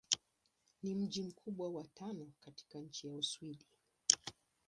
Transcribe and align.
Ni 0.83 0.95
mji 0.95 1.23
mkubwa 1.23 1.69
wa 1.69 1.87
tano 1.87 2.31
katika 2.39 2.79
nchi 2.79 3.07
wa 3.07 3.15
Uswidi. 3.17 3.65